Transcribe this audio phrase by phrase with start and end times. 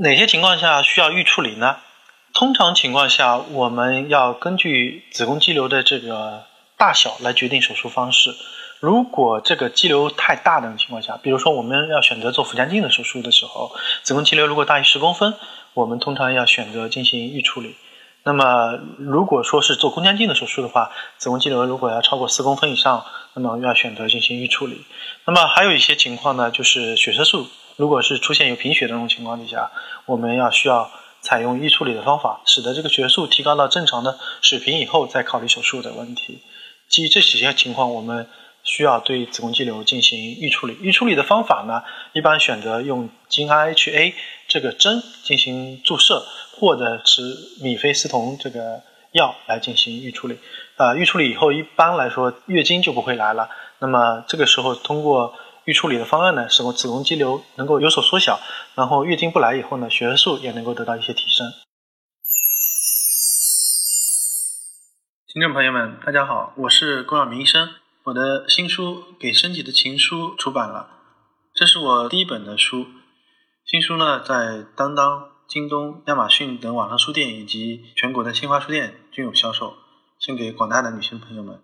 [0.00, 1.78] 哪些情况下需要预处理呢？
[2.32, 6.44] 通常情况下，我们要根据子宫肌瘤的这个
[6.76, 8.32] 大小来决定手术方式。
[8.78, 13.72] 如果这个肌瘤太大的情况下，比如说我们要选择做腹腔镜的手术的时候，
[14.04, 15.34] 子宫肌瘤如果大于十公分，
[15.74, 17.74] 我们通常要选择进行预处理。
[18.22, 23.04] 那么如果说是做宫腔镜的手术的话，子宫肌瘤如果要超过四公分以上，
[23.34, 24.84] 那么要选择进行预处理。
[25.24, 29.70] 那么还有一些情况呢，就是血色素如果是出现有贫血这种情况底下，
[30.04, 30.90] 我们要需要
[31.22, 36.40] 采用预处理的方法，使得这个血素提高到正常的水平以后，再考虑手术的问题。
[36.88, 38.28] 基于这几些情况，我们。
[38.64, 44.12] 需要对子宫肌瘤进行预处理，预处理的方法呢，一般选择用金 IHA
[44.46, 46.26] 这个针进行注射，
[46.58, 47.22] 或者是
[47.62, 50.38] 米非司酮这个药来进行预处理。
[50.76, 53.48] 啊，预处理以后，一般来说月经就不会来了。
[53.78, 55.32] 那么这个时候通过
[55.68, 58.40] 预处理的方案呢，使我子宫肌瘤能够有所缩小，
[58.74, 61.46] 然后月经不来以后呢，血色素也能够得到一些提升。
[65.26, 67.68] 听众朋友们，大家好，我是龚晓明医生。
[68.04, 70.88] 我的新书《给身体的情书》出版了，
[71.54, 72.86] 这是我第一本的书。
[73.66, 79.74] 新书呢，在当当、京东、亚马逊等网上书店以及全国的新华书店均有销售，
[80.18, 81.62] 献给广大的女性朋友们。